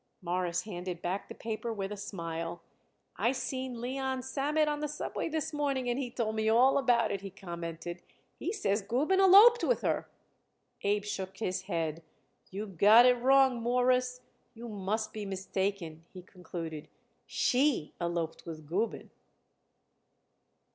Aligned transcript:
Morris 0.23 0.63
handed 0.63 0.99
back 0.99 1.27
the 1.29 1.35
paper 1.35 1.71
with 1.71 1.91
a 1.91 1.95
smile. 1.95 2.59
"I 3.17 3.31
seen 3.33 3.79
Leon 3.79 4.23
Sammet 4.23 4.67
on 4.67 4.79
the 4.79 4.87
subway 4.87 5.29
this 5.29 5.53
morning 5.53 5.87
and 5.87 5.99
he 5.99 6.09
told 6.09 6.35
me 6.35 6.49
all 6.49 6.79
about 6.79 7.11
it," 7.11 7.21
he 7.21 7.29
commented. 7.29 8.01
"He 8.39 8.51
says 8.51 8.81
Gubin 8.81 9.19
eloped 9.19 9.63
with 9.63 9.81
her." 9.81 10.09
Abe 10.81 11.03
shook 11.03 11.37
his 11.37 11.61
head. 11.69 12.01
"You 12.49 12.65
got 12.65 13.05
it 13.05 13.13
wrong, 13.13 13.61
Mawruss. 13.61 14.21
You 14.55 14.67
must 14.67 15.13
be 15.13 15.23
mistaken," 15.23 16.03
he 16.11 16.23
concluded. 16.23 16.87
"She 17.27 17.93
eloped 18.01 18.43
with 18.47 18.65
Gubin." 18.65 19.11